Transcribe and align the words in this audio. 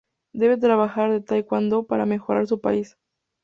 Debe 0.33 0.57
trabajar 0.57 1.11
el 1.11 1.23
Taekwondo 1.23 1.83
para 1.85 2.07
mejorar 2.07 2.47
su 2.47 2.59
país. 2.59 2.97